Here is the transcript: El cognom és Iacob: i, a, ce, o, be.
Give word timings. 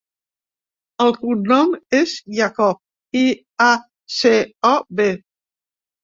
El 1.03 1.11
cognom 1.17 1.75
és 1.97 2.13
Iacob: 2.37 2.79
i, 3.19 3.23
a, 3.65 3.67
ce, 4.15 4.31
o, 4.71 4.73
be. 5.01 5.07